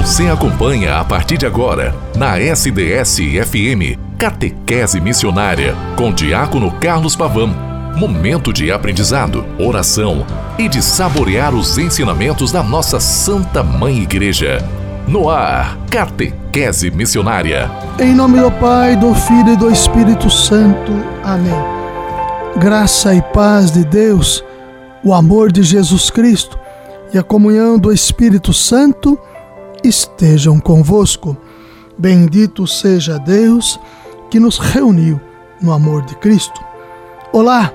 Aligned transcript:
Você 0.00 0.28
acompanha 0.28 0.98
a 0.98 1.04
partir 1.04 1.36
de 1.36 1.44
agora, 1.44 1.94
na 2.16 2.38
SDS-FM, 2.38 3.98
Catequese 4.18 4.98
Missionária, 4.98 5.76
com 5.94 6.10
Diácono 6.10 6.70
Carlos 6.80 7.14
Pavão. 7.14 7.48
Momento 7.98 8.50
de 8.50 8.72
aprendizado, 8.72 9.44
oração 9.58 10.24
e 10.58 10.70
de 10.70 10.80
saborear 10.80 11.54
os 11.54 11.76
ensinamentos 11.76 12.50
da 12.50 12.62
nossa 12.62 12.98
Santa 12.98 13.62
Mãe 13.62 13.98
Igreja. 13.98 14.66
No 15.06 15.28
ar, 15.28 15.76
Catequese 15.90 16.90
Missionária. 16.90 17.70
Em 17.98 18.14
nome 18.14 18.40
do 18.40 18.50
Pai, 18.52 18.96
do 18.96 19.14
Filho 19.14 19.52
e 19.52 19.56
do 19.56 19.70
Espírito 19.70 20.30
Santo. 20.30 20.92
Amém. 21.22 21.52
Graça 22.56 23.14
e 23.14 23.20
paz 23.20 23.70
de 23.70 23.84
Deus, 23.84 24.42
o 25.04 25.12
amor 25.12 25.52
de 25.52 25.62
Jesus 25.62 26.08
Cristo 26.08 26.58
e 27.12 27.18
a 27.18 27.22
comunhão 27.22 27.78
do 27.78 27.92
Espírito 27.92 28.54
Santo 28.54 29.18
estejam 29.82 30.58
convosco. 30.58 31.36
Bendito 31.98 32.66
seja 32.66 33.18
Deus 33.18 33.78
que 34.30 34.40
nos 34.40 34.58
reuniu 34.58 35.20
no 35.60 35.72
amor 35.72 36.02
de 36.02 36.14
Cristo. 36.16 36.60
Olá, 37.32 37.72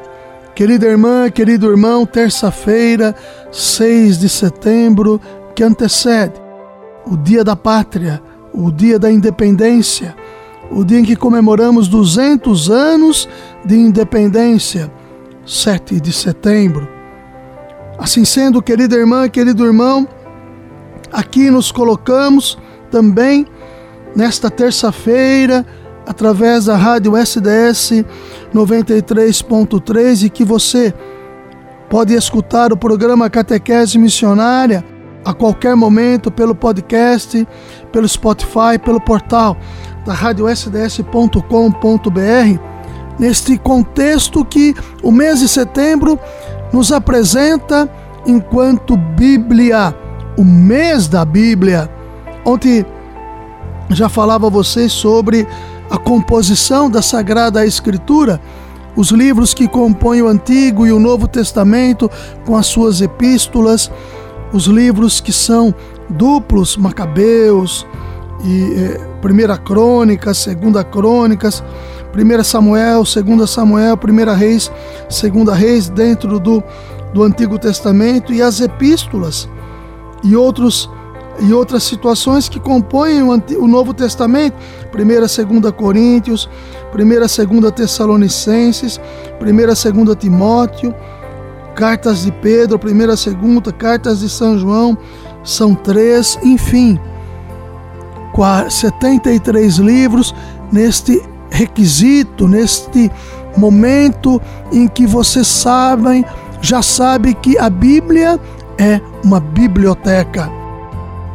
querida 0.56 0.88
irmã, 0.88 1.30
querido 1.30 1.70
irmão, 1.70 2.06
terça-feira, 2.06 3.16
6 3.52 4.20
de 4.20 4.30
setembro, 4.30 5.22
que 5.54 5.64
antecede 5.64 6.34
o 7.06 7.16
Dia 7.16 7.44
da 7.44 7.56
Pátria, 7.56 8.22
o 8.54 8.72
Dia 8.72 8.98
da 8.98 9.12
Independência, 9.12 10.16
o 10.72 10.84
dia 10.84 11.00
em 11.00 11.06
que 11.06 11.16
comemoramos 11.16 11.88
200 11.88 12.70
anos 12.70 13.30
de 13.64 13.76
independência, 13.76 14.92
7 15.46 16.00
de 16.00 16.12
setembro. 16.12 16.88
Assim 17.98 18.26
sendo, 18.26 18.62
querida 18.62 18.96
irmã, 18.96 19.30
querido 19.30 19.66
irmão, 19.66 20.08
aqui 21.16 21.50
nos 21.50 21.72
colocamos 21.72 22.58
também 22.92 23.48
nesta 24.14 24.52
terça-feira, 24.52 25.66
através 26.06 26.66
da 26.66 26.76
rádio 26.76 27.16
SDS 27.16 28.04
93.3 28.54 30.26
e 30.26 30.30
que 30.30 30.44
você 30.44 30.94
pode 31.90 32.14
escutar 32.14 32.74
o 32.74 32.78
programa 32.78 33.30
Catequese 33.30 33.98
Missionária 33.98 34.84
a 35.24 35.34
qualquer 35.34 35.76
momento 35.76 36.30
pelo 36.30 36.54
podcast, 36.54 37.48
pelo 37.92 38.08
Spotify, 38.08 38.78
pelo 38.84 39.02
portal 39.02 39.58
da 40.06 40.14
radiosds.com.br. 40.14 42.60
Neste 43.18 43.58
contexto 43.58 44.44
que 44.44 44.76
o 45.02 45.12
mês 45.12 45.40
de 45.40 45.48
setembro 45.48 46.20
nos 46.72 46.92
apresenta 46.92 47.90
enquanto 48.28 48.98
Bíblia 48.98 49.96
o 50.38 50.44
mês 50.44 51.08
da 51.08 51.24
Bíblia. 51.24 51.90
Ontem 52.44 52.86
já 53.90 54.10
falava 54.10 54.48
a 54.48 54.50
vocês 54.50 54.92
sobre 54.92 55.48
a 55.90 55.98
composição 55.98 56.90
da 56.90 57.02
Sagrada 57.02 57.66
Escritura, 57.66 58.42
os 58.96 59.10
livros 59.10 59.54
que 59.54 59.68
compõem 59.68 60.22
o 60.22 60.28
Antigo 60.28 60.86
e 60.86 60.92
o 60.92 61.00
Novo 61.00 61.28
Testamento 61.28 62.10
com 62.46 62.56
as 62.56 62.66
suas 62.68 63.02
epístolas, 63.02 63.92
os 64.54 64.66
livros 64.66 65.20
que 65.20 65.34
são 65.34 65.74
duplos, 66.10 66.78
Macabeus, 66.78 67.86
e 68.44 68.74
eh, 68.78 69.02
Primeira 69.22 69.58
Crônicas, 69.58 70.38
Segunda 70.38 70.84
Crônicas, 70.84 71.64
Primeira 72.12 72.44
Samuel, 72.44 73.06
Segunda 73.06 73.48
Samuel, 73.48 73.98
Primeira 73.98 74.34
Reis, 74.34 74.72
Segunda 75.10 75.54
Reis, 75.54 75.90
dentro 75.90 76.40
do, 76.40 76.64
do 77.14 77.24
Antigo 77.24 77.58
Testamento, 77.58 78.32
e 78.32 78.42
as 78.42 78.62
epístolas 78.62 79.50
e 80.26 80.36
outros 80.36 80.90
e 81.40 81.52
outras 81.52 81.84
situações 81.84 82.48
que 82.48 82.60
compõem 82.60 83.22
o, 83.22 83.32
o 83.60 83.68
Novo 83.68 83.94
Testamento, 83.94 84.56
1 84.98 85.02
e 85.02 85.20
2 85.20 85.72
Coríntios, 85.76 86.50
1 86.94 87.02
e 87.02 87.60
2 87.60 87.72
Tessalonicenses, 87.74 89.02
1 89.42 89.48
e 89.48 89.66
2 89.66 90.16
Timóteo, 90.18 90.96
cartas 91.76 92.24
de 92.24 92.32
Pedro, 92.32 92.80
1 92.82 92.90
e 92.90 93.08
2, 93.08 93.26
cartas 93.78 94.20
de 94.20 94.30
São 94.30 94.58
João, 94.58 94.98
são 95.44 95.76
três, 95.76 96.40
enfim, 96.42 96.98
73 98.70 99.78
livros 99.78 100.34
neste 100.72 101.22
requisito, 101.50 102.48
neste 102.48 103.12
momento 103.56 104.42
em 104.72 104.88
que 104.88 105.06
vocês 105.06 105.48
sabem, 105.48 106.26
já 106.62 106.82
sabe 106.82 107.34
que 107.34 107.58
a 107.58 107.70
Bíblia 107.70 108.40
é 108.78 109.00
uma 109.24 109.40
biblioteca 109.40 110.50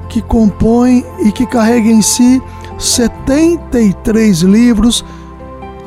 que 0.08 0.20
compõe 0.20 1.04
e 1.24 1.32
que 1.32 1.46
carrega 1.46 1.88
em 1.88 2.02
si 2.02 2.42
73 2.78 4.40
livros 4.40 5.04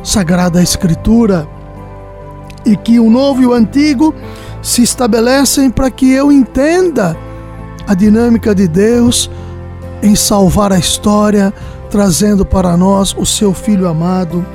Sagrada 0.04 0.62
Escritura 0.62 1.48
e 2.66 2.76
que 2.78 3.00
o 3.00 3.10
Novo 3.10 3.42
e 3.42 3.46
o 3.46 3.54
Antigo 3.54 4.14
se 4.62 4.82
estabelecem 4.82 5.70
para 5.70 5.92
que 5.92 6.12
eu 6.12 6.32
entenda 6.32 7.18
a 7.86 7.94
dinâmica 7.94 8.56
de 8.56 8.68
Deus 8.68 9.30
em 10.02 10.16
salvar 10.16 10.72
a 10.72 10.80
história, 10.80 11.54
trazendo 11.90 12.46
para 12.46 12.76
nós 12.78 13.14
o 13.18 13.26
seu 13.26 13.54
Filho 13.54 13.88
amado, 13.88 14.46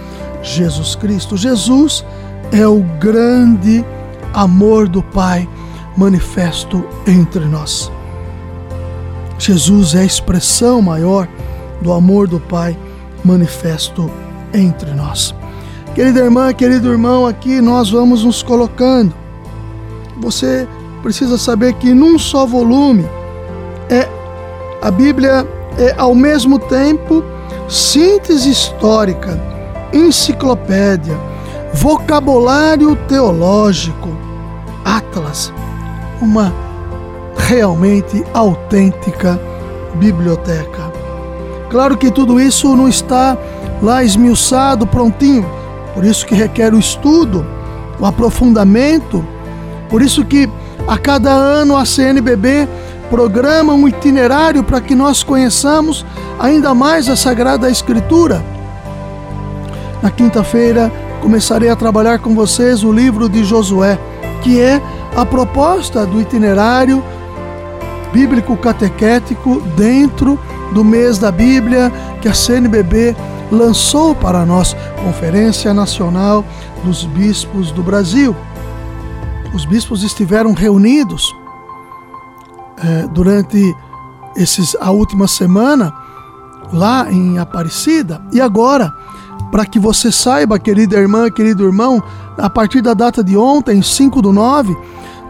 Jesus 0.43 0.95
Cristo. 0.95 1.37
Jesus 1.37 2.05
é 2.53 2.67
o 2.67 2.81
grande 2.99 3.85
amor 4.33 4.89
do 4.89 5.03
Pai 5.03 5.49
manifesto 5.99 6.87
entre 7.09 7.45
nós. 7.45 7.91
Jesus 9.37 9.97
é 9.97 10.03
a 10.03 10.05
expressão 10.05 10.81
maior 10.81 11.27
do 11.83 11.93
amor 11.93 12.29
do 12.29 12.39
Pai 12.39 12.79
manifesto 13.25 14.09
entre 14.55 14.93
nós. 14.93 15.35
Querida 15.97 16.21
irmã, 16.21 16.55
querido 16.55 16.89
irmão, 16.89 17.27
aqui 17.27 17.61
nós 17.61 17.91
vamos 17.91 18.23
nos 18.23 18.45
colocando. 18.45 19.13
Você 20.19 20.69
precisa 21.03 21.37
saber 21.37 21.73
que 21.75 21.93
num 21.93 22.17
só 22.17 22.47
volume 22.47 23.05
é 23.91 24.09
a 24.81 24.93
Bíblia 24.93 25.45
é 25.77 25.95
ao 25.99 26.15
mesmo 26.15 26.61
tempo 26.61 27.25
síntese 27.69 28.51
histórica, 28.51 29.41
enciclopédia, 29.93 31.19
vocabulário 31.75 32.95
teológico, 33.09 34.09
atlas 34.85 35.53
uma 36.21 36.53
realmente 37.37 38.25
autêntica 38.35 39.41
biblioteca. 39.95 40.93
Claro 41.71 41.97
que 41.97 42.11
tudo 42.11 42.41
isso 42.41 42.75
não 42.77 42.89
está 42.89 43.37
lá 43.83 44.03
esmiuçado, 44.03 44.87
prontinho, 44.87 45.47
por 45.95 46.05
isso 46.05 46.27
que 46.27 46.35
requer 46.35 46.75
o 46.75 46.79
estudo, 46.79 47.47
o 47.99 48.07
aprofundamento, 48.07 49.25
por 49.89 50.03
isso 50.03 50.25
que 50.25 50.49
a 50.87 50.97
cada 50.97 51.31
ano 51.31 51.77
a 51.77 51.85
CNBB 51.85 52.69
programa 53.11 53.73
um 53.73 53.89
itinerário 53.89 54.63
para 54.63 54.81
que 54.81 54.95
nós 54.95 55.23
conheçamos 55.23 56.05
ainda 56.39 56.75
mais 56.75 57.09
a 57.09 57.17
Sagrada 57.17 57.71
Escritura. 57.71 58.45
Na 60.03 60.11
quinta-feira 60.11 60.93
começarei 61.21 61.69
a 61.69 61.77
trabalhar 61.77 62.19
com 62.19 62.35
vocês 62.35 62.85
o 62.85 62.93
livro 62.93 63.29
de 63.29 63.45
Josué, 63.45 63.99
que 64.43 64.61
é 64.61 64.81
a 65.19 65.27
proposta 65.27 66.07
do 66.07 66.21
itinerário 66.21 67.03
bíblico 68.13 68.57
catequético 68.57 69.61
dentro 69.77 70.39
do 70.73 70.85
mês 70.85 71.19
da 71.19 71.33
Bíblia 71.33 71.93
que 72.23 72.29
a 72.29 72.33
CNBB 72.33 73.17
lançou 73.51 74.15
para 74.15 74.47
nós, 74.47 74.77
Conferência 75.03 75.75
Nacional 75.75 76.45
dos 76.85 77.05
Bispos 77.05 77.73
do 77.73 77.83
Brasil. 77.83 78.35
Os 79.53 79.65
bispos 79.65 80.05
estiveram 80.05 80.53
reunidos 80.53 81.35
é, 82.77 83.09
durante 83.09 83.75
esses, 84.37 84.77
a 84.81 84.93
última 84.93 85.27
semana 85.27 85.93
lá 86.73 87.11
em 87.11 87.41
Aparecida 87.41 88.23
e 88.33 88.41
agora, 88.41 88.95
para 89.51 89.67
que 89.67 89.81
você 89.81 90.13
saiba, 90.13 90.61
querida 90.61 90.97
irmã, 90.97 91.29
querido 91.29 91.65
irmão, 91.65 92.01
a 92.37 92.49
partir 92.49 92.81
da 92.81 92.95
data 92.95 93.25
de 93.25 93.37
ontem, 93.37 93.83
5 93.83 94.23
do 94.23 94.33
9, 94.33 94.77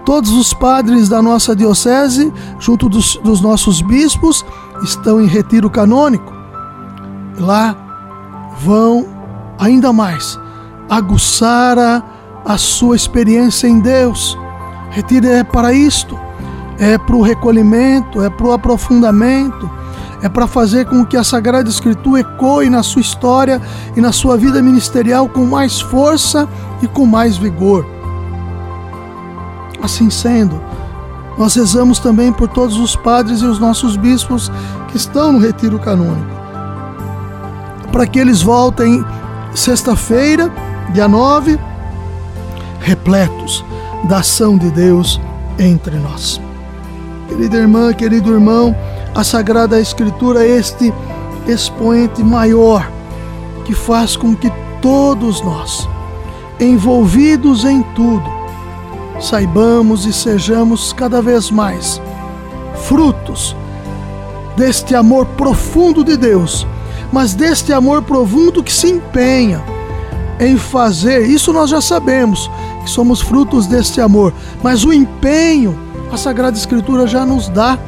Todos 0.08 0.30
os 0.30 0.54
padres 0.54 1.06
da 1.06 1.20
nossa 1.20 1.54
diocese, 1.54 2.32
junto 2.58 2.88
dos, 2.88 3.16
dos 3.16 3.42
nossos 3.42 3.82
bispos, 3.82 4.42
estão 4.82 5.20
em 5.20 5.26
retiro 5.26 5.68
canônico. 5.68 6.32
Lá 7.38 7.76
vão 8.58 9.06
ainda 9.58 9.92
mais 9.92 10.40
aguçar 10.88 11.78
a, 11.78 12.02
a 12.42 12.56
sua 12.56 12.96
experiência 12.96 13.68
em 13.68 13.80
Deus. 13.80 14.34
Retiro 14.88 15.26
é 15.26 15.44
para 15.44 15.74
isto, 15.74 16.18
é 16.78 16.96
para 16.96 17.14
o 17.14 17.20
recolhimento, 17.20 18.22
é 18.22 18.30
para 18.30 18.46
o 18.46 18.52
aprofundamento, 18.52 19.70
é 20.22 20.28
para 20.30 20.46
fazer 20.46 20.86
com 20.86 21.04
que 21.04 21.18
a 21.18 21.22
Sagrada 21.22 21.68
Escritura 21.68 22.22
ecoe 22.22 22.70
na 22.70 22.82
sua 22.82 23.02
história 23.02 23.60
e 23.94 24.00
na 24.00 24.10
sua 24.10 24.38
vida 24.38 24.62
ministerial 24.62 25.28
com 25.28 25.44
mais 25.44 25.82
força 25.82 26.48
e 26.80 26.88
com 26.88 27.04
mais 27.04 27.36
vigor. 27.36 27.97
Assim 29.82 30.10
sendo, 30.10 30.60
Nós 31.38 31.54
rezamos 31.54 32.00
também 32.00 32.32
por 32.32 32.48
todos 32.48 32.76
os 32.76 32.96
padres 32.96 33.42
e 33.42 33.44
os 33.44 33.60
nossos 33.60 33.96
bispos 33.96 34.50
que 34.88 34.96
estão 34.96 35.32
no 35.32 35.38
retiro 35.38 35.78
canônico, 35.78 36.26
para 37.92 38.06
que 38.08 38.18
eles 38.18 38.42
voltem 38.42 39.04
sexta-feira, 39.54 40.52
dia 40.92 41.06
9, 41.06 41.56
repletos 42.80 43.64
da 44.08 44.18
ação 44.18 44.58
de 44.58 44.68
Deus 44.72 45.20
entre 45.60 45.96
nós. 45.96 46.40
Querida 47.28 47.56
irmã, 47.56 47.92
querido 47.92 48.32
irmão, 48.32 48.74
a 49.14 49.22
Sagrada 49.22 49.80
Escritura 49.80 50.44
é 50.44 50.58
este 50.58 50.92
expoente 51.46 52.22
maior 52.22 52.90
que 53.64 53.74
faz 53.74 54.16
com 54.16 54.34
que 54.34 54.50
todos 54.82 55.40
nós, 55.42 55.88
envolvidos 56.58 57.64
em 57.64 57.82
tudo, 57.94 58.37
saibamos 59.20 60.06
e 60.06 60.12
sejamos 60.12 60.92
cada 60.92 61.20
vez 61.20 61.50
mais 61.50 62.00
frutos 62.84 63.56
deste 64.56 64.94
amor 64.94 65.26
profundo 65.26 66.02
de 66.04 66.16
Deus, 66.16 66.66
mas 67.12 67.34
deste 67.34 67.72
amor 67.72 68.02
profundo 68.02 68.62
que 68.62 68.72
se 68.72 68.88
empenha 68.88 69.62
em 70.40 70.56
fazer, 70.56 71.26
isso 71.26 71.52
nós 71.52 71.70
já 71.70 71.80
sabemos, 71.80 72.50
que 72.84 72.90
somos 72.90 73.20
frutos 73.20 73.66
deste 73.66 74.00
amor, 74.00 74.32
mas 74.62 74.84
o 74.84 74.92
empenho 74.92 75.78
a 76.12 76.16
Sagrada 76.16 76.56
Escritura 76.56 77.06
já 77.06 77.26
nos 77.26 77.48
dá 77.48 77.78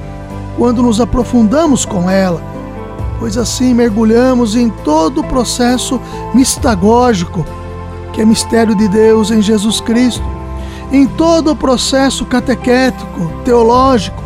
quando 0.59 0.83
nos 0.83 1.01
aprofundamos 1.01 1.85
com 1.85 2.11
ela, 2.11 2.43
pois 3.19 3.37
assim 3.37 3.73
mergulhamos 3.73 4.57
em 4.57 4.69
todo 4.69 5.21
o 5.21 5.25
processo 5.25 6.01
mistagógico, 6.35 7.47
que 8.13 8.21
é 8.21 8.25
mistério 8.25 8.75
de 8.75 8.89
Deus 8.89 9.31
em 9.31 9.41
Jesus 9.41 9.81
Cristo 9.81 10.40
em 10.93 11.07
todo 11.07 11.53
o 11.53 11.57
processo 11.57 12.25
catequético, 12.27 13.31
teológico, 13.45 14.23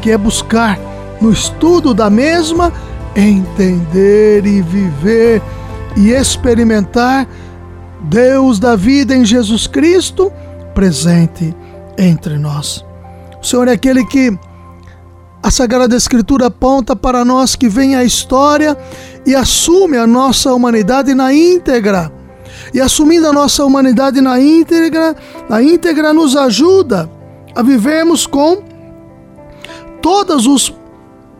que 0.00 0.10
é 0.10 0.18
buscar 0.18 0.78
no 1.20 1.32
estudo 1.32 1.94
da 1.94 2.08
mesma 2.08 2.72
entender 3.16 4.44
e 4.46 4.60
viver 4.60 5.42
e 5.96 6.10
experimentar 6.10 7.26
Deus 8.02 8.58
da 8.58 8.76
vida 8.76 9.14
em 9.14 9.24
Jesus 9.24 9.66
Cristo 9.66 10.32
presente 10.74 11.54
entre 11.96 12.36
nós. 12.38 12.84
O 13.40 13.46
Senhor 13.46 13.68
é 13.68 13.72
aquele 13.72 14.04
que 14.04 14.36
a 15.42 15.50
Sagrada 15.50 15.96
Escritura 15.96 16.46
aponta 16.46 16.96
para 16.96 17.24
nós 17.24 17.54
que 17.54 17.68
vem 17.68 17.94
a 17.94 18.04
história 18.04 18.76
e 19.26 19.34
assume 19.34 19.96
a 19.96 20.06
nossa 20.06 20.52
humanidade 20.52 21.14
na 21.14 21.32
íntegra 21.32 22.10
e 22.74 22.80
assumindo 22.80 23.28
a 23.28 23.32
nossa 23.32 23.64
humanidade 23.64 24.20
na 24.20 24.40
íntegra, 24.40 25.14
na 25.48 25.62
íntegra 25.62 26.12
nos 26.12 26.36
ajuda 26.36 27.08
a 27.54 27.62
vivermos 27.62 28.26
com 28.26 28.64
todos 30.02 30.48
os 30.48 30.74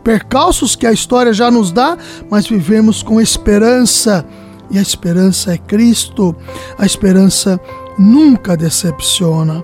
percalços 0.01 0.77
que 0.77 0.87
a 0.87 0.93
história 0.93 1.33
já 1.33 1.51
nos 1.51 1.73
dá, 1.73 1.97
mas 2.29 2.47
vivemos 2.47 3.03
com 3.03 3.19
esperança. 3.19 4.25
E 4.71 4.79
a 4.79 4.81
esperança 4.81 5.53
é 5.53 5.57
Cristo. 5.57 6.33
A 6.77 6.85
esperança 6.85 7.59
nunca 7.99 8.55
decepciona. 8.55 9.63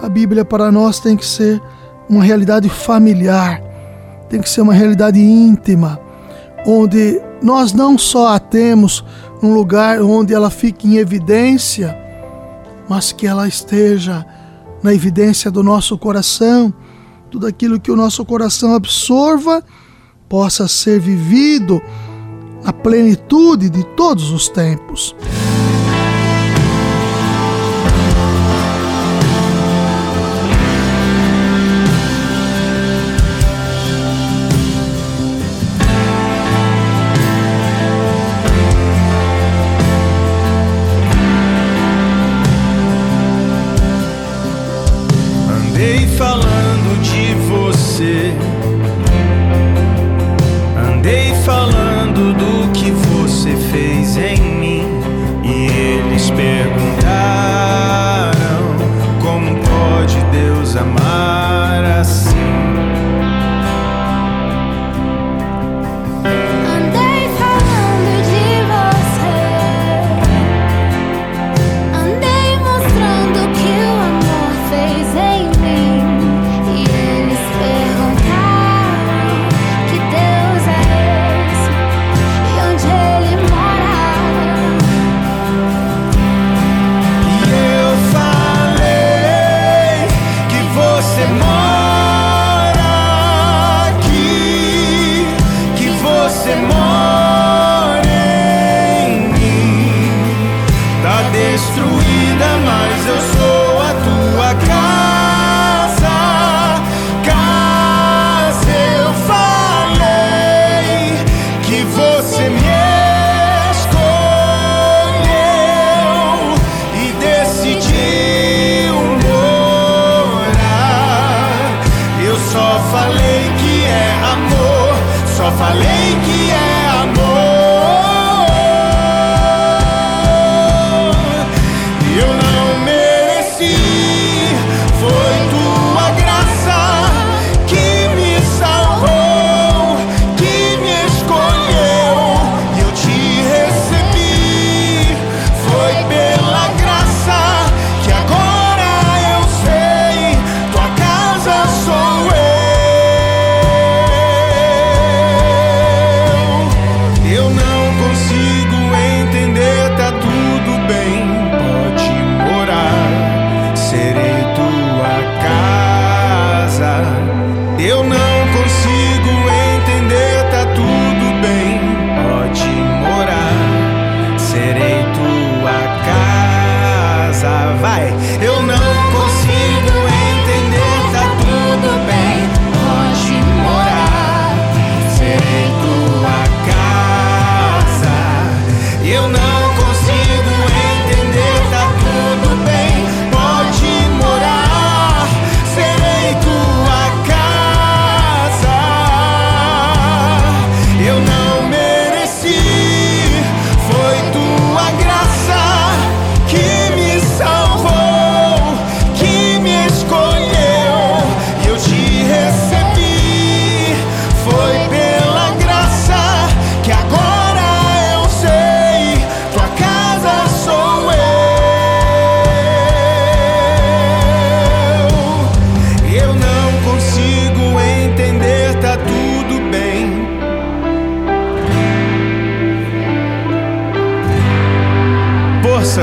A 0.00 0.08
Bíblia 0.08 0.44
para 0.44 0.70
nós 0.70 1.00
tem 1.00 1.16
que 1.16 1.26
ser 1.26 1.60
uma 2.08 2.22
realidade 2.22 2.68
familiar, 2.68 3.60
tem 4.28 4.40
que 4.40 4.48
ser 4.48 4.60
uma 4.60 4.74
realidade 4.74 5.18
íntima, 5.18 5.98
onde 6.66 7.20
nós 7.42 7.72
não 7.72 7.98
só 7.98 8.28
a 8.28 8.38
temos 8.38 9.04
um 9.44 9.52
lugar 9.52 10.00
onde 10.00 10.32
ela 10.32 10.48
fique 10.48 10.88
em 10.88 10.96
evidência, 10.96 11.96
mas 12.88 13.12
que 13.12 13.26
ela 13.26 13.46
esteja 13.46 14.24
na 14.82 14.94
evidência 14.94 15.50
do 15.50 15.62
nosso 15.62 15.98
coração, 15.98 16.72
tudo 17.30 17.46
aquilo 17.46 17.78
que 17.78 17.90
o 17.90 17.96
nosso 17.96 18.24
coração 18.24 18.74
absorva 18.74 19.62
possa 20.28 20.66
ser 20.66 20.98
vivido 20.98 21.82
na 22.62 22.72
plenitude 22.72 23.68
de 23.68 23.84
todos 23.94 24.30
os 24.30 24.48
tempos. 24.48 25.14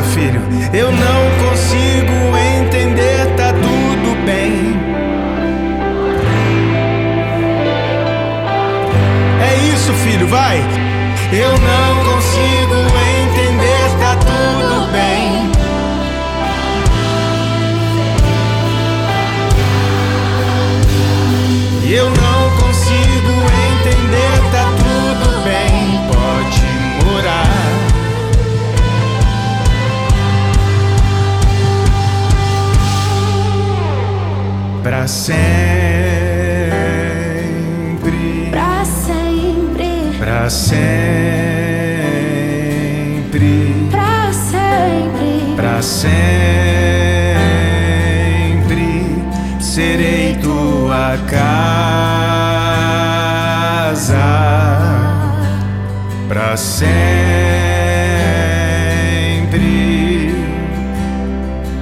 Filho, 0.03 0.41
eu 0.73 0.91
não 0.91 1.49
consigo 1.49 2.37
entender, 2.59 3.25
tá 3.37 3.53
tudo 3.53 4.25
bem. 4.25 4.75
É 9.41 9.73
isso, 9.73 9.93
filho, 9.93 10.27
vai. 10.27 10.57
Eu 11.31 11.51
não 11.51 12.13
consigo 12.13 12.90
Pra 34.83 35.07
sempre. 35.07 35.41
Pra 38.51 38.83
sempre. 38.83 40.17
Pra 40.19 40.49
sempre. 40.49 40.89
Pra 43.91 44.31
sempre. 44.33 45.55
Pra 45.55 45.81
sempre 45.81 46.71
serei 49.71 50.35
tua 50.41 51.17
casa. 51.29 51.61
Pra 56.27 56.57
sempre. 56.57 57.15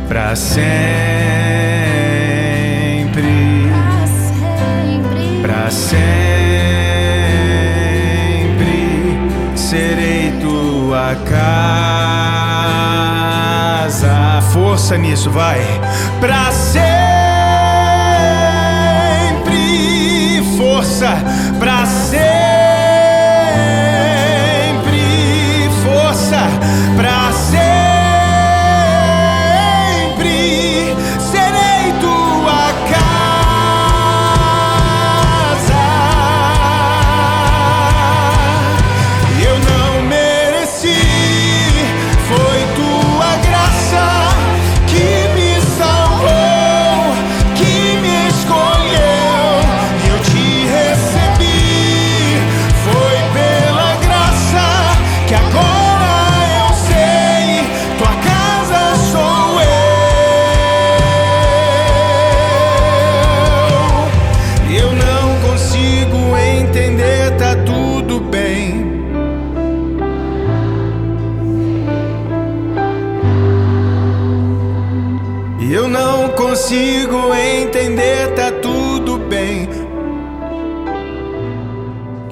Pra 0.07 0.35
sempre. 0.35 0.98
Tua 10.89 11.15
casa. 13.85 14.41
Força 14.51 14.97
nisso, 14.97 15.29
vai. 15.29 15.61
Pra 16.19 16.51
sempre, 16.51 16.81
força. 20.57 21.15
Pra 21.59 21.85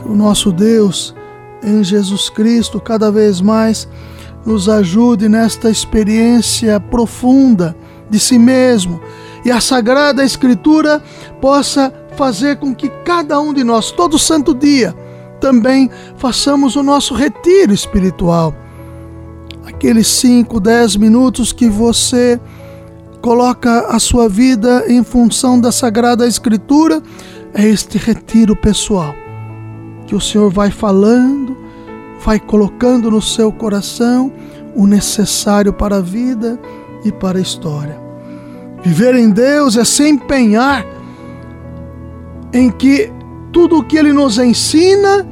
o 0.08 0.16
nosso 0.16 0.52
Deus, 0.52 1.14
em 1.62 1.84
Jesus 1.84 2.30
Cristo, 2.30 2.80
cada 2.80 3.12
vez 3.12 3.42
mais 3.42 3.88
nos 4.46 4.70
ajude 4.70 5.28
nesta 5.28 5.70
experiência 5.70 6.80
profunda 6.80 7.76
de 8.10 8.20
si 8.20 8.40
mesmo 8.40 9.02
e 9.44 9.52
a 9.52 9.60
Sagrada 9.60 10.24
Escritura 10.24 11.02
possa 11.42 11.94
fazer 12.16 12.58
com 12.58 12.74
que 12.74 12.90
cada 13.04 13.40
um 13.40 13.54
de 13.54 13.64
nós, 13.64 13.92
todo 13.92 14.18
santo 14.18 14.54
dia, 14.54 14.96
também 15.40 15.90
façamos 16.18 16.76
o 16.76 16.84
nosso 16.84 17.14
retiro 17.14 17.74
espiritual. 17.74 18.54
Aqueles 19.66 20.08
5, 20.08 20.60
10 20.60 20.96
minutos 20.96 21.52
que 21.52 21.70
você 21.70 22.40
coloca 23.22 23.88
a 23.88 24.00
sua 24.00 24.28
vida 24.28 24.86
em 24.88 25.04
função 25.04 25.60
da 25.60 25.72
Sagrada 25.72 26.26
Escritura, 26.26 27.02
é 27.54 27.64
este 27.64 27.98
retiro 27.98 28.56
pessoal 28.56 29.14
que 30.08 30.16
o 30.16 30.22
Senhor 30.22 30.50
vai 30.50 30.72
falando, 30.72 31.56
vai 32.24 32.40
colocando 32.40 33.12
no 33.12 33.22
seu 33.22 33.52
coração 33.52 34.32
o 34.74 34.88
necessário 34.88 35.74
para 35.74 35.98
a 35.98 36.02
vida 36.02 36.60
e 37.04 37.12
para 37.12 37.38
a 37.38 37.42
história. 37.42 38.00
Viver 38.82 39.14
em 39.16 39.30
Deus 39.30 39.76
é 39.76 39.84
se 39.84 40.08
empenhar 40.08 40.86
em 42.54 42.72
que 42.72 43.12
tudo 43.52 43.80
o 43.80 43.84
que 43.84 43.98
Ele 43.98 44.14
nos 44.14 44.38
ensina 44.38 45.28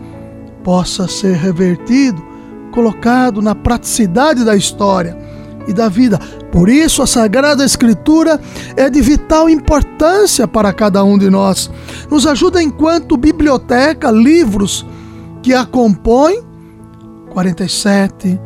possa 0.64 1.08
ser 1.08 1.36
revertido, 1.38 2.22
colocado 2.72 3.42
na 3.42 3.56
praticidade 3.56 4.44
da 4.44 4.56
história 4.56 5.25
e 5.68 5.74
da 5.74 5.90
vida. 5.90 6.18
Por 6.52 6.70
isso, 6.70 7.02
a 7.02 7.08
Sagrada 7.08 7.66
Escritura 7.66 8.40
é 8.76 8.90
de 8.90 9.02
vital 9.02 9.50
importância 9.50 10.48
para 10.48 10.72
cada 10.74 11.04
um 11.04 11.18
de 11.18 11.30
nós. 11.30 11.70
Nos 12.10 12.26
ajuda 12.26 12.62
enquanto 12.62 13.18
biblioteca, 13.18 14.12
livros 14.12 14.86
que 15.42 15.54
a 15.54 15.66
compõem 15.66 16.42
47, 17.32 18.40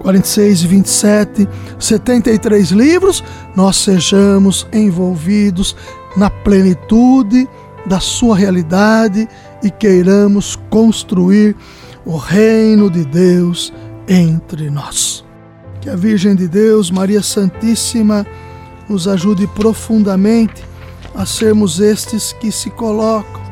46 0.00 0.62
e 0.62 0.66
27, 0.66 1.48
73 1.78 2.70
livros, 2.72 3.22
nós 3.54 3.76
sejamos 3.76 4.66
envolvidos 4.72 5.76
na 6.16 6.28
plenitude 6.28 7.48
da 7.86 8.00
sua 8.00 8.36
realidade 8.36 9.28
e 9.62 9.70
queiramos 9.70 10.56
construir 10.68 11.56
o 12.04 12.16
reino 12.16 12.90
de 12.90 13.04
Deus 13.04 13.72
entre 14.08 14.70
nós. 14.70 15.21
Que 15.82 15.90
a 15.90 15.96
Virgem 15.96 16.36
de 16.36 16.46
Deus, 16.46 16.92
Maria 16.92 17.20
Santíssima, 17.20 18.24
nos 18.88 19.08
ajude 19.08 19.48
profundamente 19.48 20.64
a 21.12 21.26
sermos 21.26 21.80
estes 21.80 22.32
que 22.32 22.52
se 22.52 22.70
colocam 22.70 23.42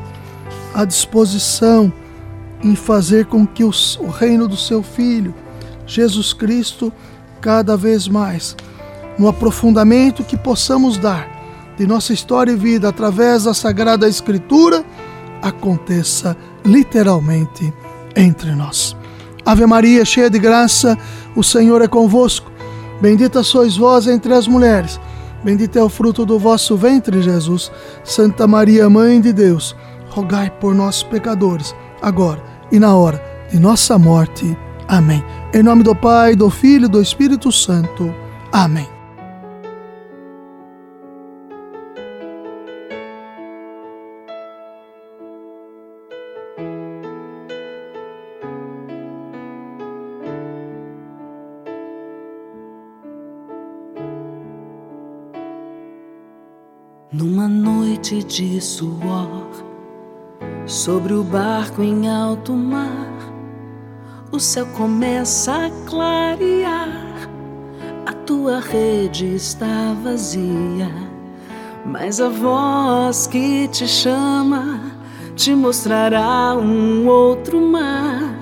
à 0.73 0.85
disposição 0.85 1.91
em 2.63 2.73
fazer 2.73 3.25
com 3.25 3.45
que 3.45 3.65
o 3.65 3.71
reino 4.09 4.47
do 4.47 4.55
seu 4.55 4.81
Filho, 4.81 5.35
Jesus 5.85 6.31
Cristo, 6.31 6.91
cada 7.41 7.75
vez 7.75 8.07
mais, 8.07 8.55
no 9.19 9.27
aprofundamento 9.27 10.23
que 10.23 10.37
possamos 10.37 10.97
dar 10.97 11.27
de 11.77 11.85
nossa 11.85 12.13
história 12.13 12.53
e 12.53 12.55
vida 12.55 12.87
através 12.87 13.43
da 13.43 13.53
Sagrada 13.53 14.07
Escritura, 14.07 14.85
aconteça 15.41 16.37
literalmente 16.63 17.73
entre 18.15 18.51
nós. 18.55 18.95
Ave 19.45 19.65
Maria, 19.65 20.05
cheia 20.05 20.29
de 20.29 20.39
graça, 20.39 20.97
o 21.35 21.43
Senhor 21.43 21.81
é 21.81 21.87
convosco. 21.87 22.51
Bendita 23.01 23.43
sois 23.43 23.75
vós 23.75 24.07
entre 24.07 24.33
as 24.33 24.47
mulheres. 24.47 24.99
Bendito 25.43 25.77
é 25.79 25.83
o 25.83 25.89
fruto 25.89 26.25
do 26.25 26.37
vosso 26.37 26.77
ventre, 26.77 27.21
Jesus. 27.21 27.71
Santa 28.03 28.47
Maria, 28.47 28.89
Mãe 28.89 29.19
de 29.19 29.33
Deus, 29.33 29.75
rogai 30.09 30.51
por 30.51 30.75
nós, 30.75 31.01
pecadores, 31.01 31.73
agora 32.01 32.43
e 32.71 32.79
na 32.79 32.95
hora 32.95 33.21
de 33.51 33.59
nossa 33.59 33.97
morte. 33.97 34.55
Amém. 34.87 35.23
Em 35.53 35.63
nome 35.63 35.83
do 35.83 35.95
Pai, 35.95 36.35
do 36.35 36.49
Filho 36.49 36.85
e 36.85 36.89
do 36.89 37.01
Espírito 37.01 37.51
Santo. 37.51 38.13
Amém. 38.51 39.00
Numa 57.13 57.45
noite 57.45 58.23
de 58.23 58.61
suor, 58.61 59.65
sobre 60.65 61.13
o 61.13 61.25
barco 61.25 61.83
em 61.83 62.07
alto 62.07 62.53
mar, 62.53 63.17
o 64.31 64.39
céu 64.39 64.65
começa 64.67 65.65
a 65.65 65.69
clarear. 65.89 67.29
tua 68.25 68.61
rede 68.61 69.35
está 69.35 69.93
vazia, 70.01 70.89
mas 71.85 72.21
a 72.21 72.29
voz 72.29 73.27
que 73.27 73.67
te 73.67 73.85
chama 73.89 74.79
te 75.35 75.53
mostrará 75.53 76.55
um 76.55 77.05
outro 77.09 77.59
mar 77.59 78.37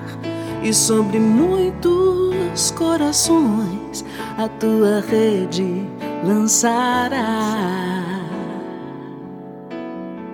e 0.62 0.72
sobre 0.72 1.18
muitos 1.18 2.70
corações 2.78 4.04
a 4.38 4.46
tua 4.48 5.00
rede 5.00 5.84
lançará. 6.24 7.69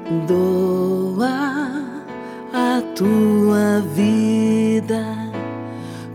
Doa 0.08 1.82
a 2.52 2.80
tua 2.94 3.82
vida 3.92 5.04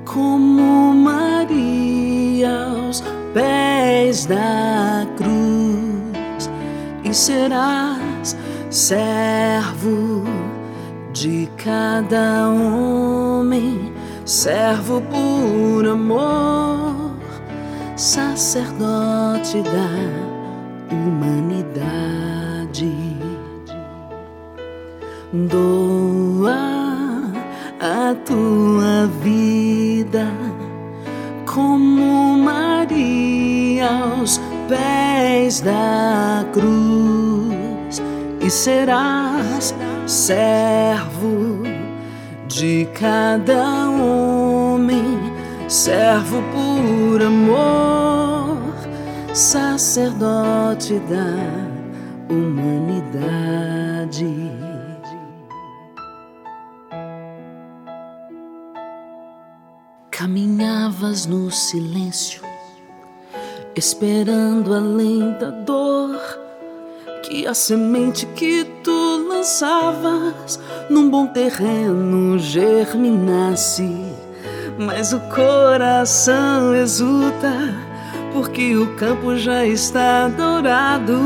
como 0.06 0.94
Maria 0.94 2.68
aos 2.68 3.04
pés 3.34 4.26
da 4.26 5.06
cruz 5.18 6.50
e 7.04 7.14
serás 7.14 8.38
servo 8.70 10.24
de 11.12 11.50
cada 11.58 12.48
homem, 12.48 13.92
servo 14.24 15.02
por 15.02 15.86
amor, 15.86 17.12
sacerdote 17.98 19.62
da 19.64 20.21
doa 25.48 27.32
a 27.80 28.16
tua 28.26 29.08
vida 29.24 30.28
como 31.46 32.38
Maria 32.38 33.90
aos 33.90 34.40
pés 34.68 35.62
da 35.62 36.46
cruz 36.54 38.02
e 38.40 38.50
serás 38.50 39.74
servo 40.06 41.64
de 42.48 42.88
cada 42.94 43.90
homem, 43.90 45.20
servo 45.68 46.42
por 46.54 47.22
amor, 47.22 48.58
sacerdote 49.34 51.00
da 51.10 51.36
humanidade. 52.30 53.12
Caminhavas 60.32 61.26
no 61.26 61.52
silêncio, 61.52 62.42
esperando 63.76 64.74
além 64.74 65.36
da 65.38 65.50
dor 65.50 66.18
que 67.22 67.46
a 67.46 67.54
semente 67.54 68.26
que 68.28 68.64
tu 68.82 69.28
lançavas 69.28 70.58
num 70.90 71.10
bom 71.10 71.28
terreno 71.28 72.40
germinasse. 72.40 73.94
Mas 74.80 75.12
o 75.12 75.20
coração 75.20 76.74
exulta, 76.76 77.76
porque 78.32 78.78
o 78.78 78.96
campo 78.96 79.36
já 79.36 79.66
está 79.66 80.30
dourado, 80.30 81.20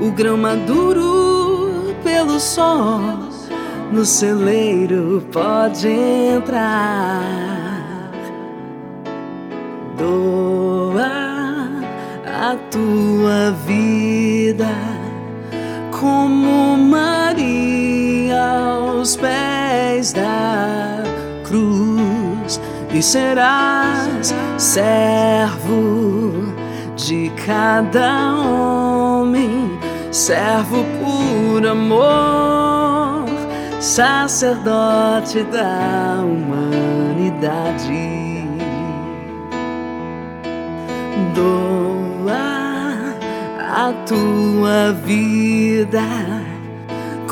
o 0.00 0.12
grão 0.12 0.36
maduro 0.36 1.96
pelo 2.04 2.38
sol, 2.38 3.00
no 3.90 4.04
celeiro 4.04 5.20
pode 5.32 5.88
entrar 5.88 7.59
doa 10.00 11.04
a 12.24 12.56
tua 12.70 13.50
vida 13.66 14.72
como 15.90 16.78
Maria 16.78 18.40
aos 18.40 19.14
pés 19.16 20.14
da 20.14 21.02
cruz 21.44 22.58
e 22.94 23.02
serás 23.02 24.34
servo 24.56 26.54
de 26.96 27.30
cada 27.46 28.34
homem, 28.36 29.78
servo 30.10 30.82
por 30.98 31.66
amor, 31.66 33.26
sacerdote 33.78 35.42
da 35.44 36.22
humanidade 36.24 38.19
doa 41.34 43.14
a 43.58 43.92
tua 44.06 44.92
vida 45.04 46.02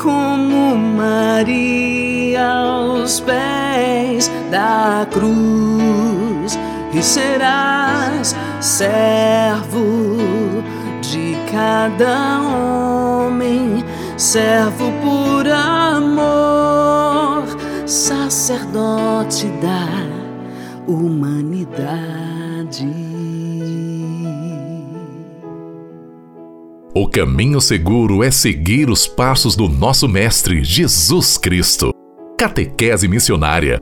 como 0.01 0.75
Maria 0.75 2.47
aos 2.47 3.19
pés 3.19 4.31
da 4.49 5.05
cruz 5.11 6.57
e 6.93 7.01
serás 7.03 8.35
servo 8.59 10.17
de 11.01 11.37
cada 11.51 12.41
homem, 12.41 13.83
servo 14.17 14.91
por 15.03 15.47
amor, 15.47 17.45
sacerdote 17.85 19.47
da 19.61 19.87
humanidade. 20.87 21.69
O 26.93 27.07
caminho 27.07 27.61
seguro 27.61 28.23
é 28.23 28.31
seguir 28.31 28.89
os 28.89 29.07
passos 29.07 29.55
do 29.55 29.69
nosso 29.69 30.07
Mestre 30.07 30.63
Jesus 30.63 31.37
Cristo. 31.37 31.91
Catequese 32.35 33.07
Missionária 33.07 33.79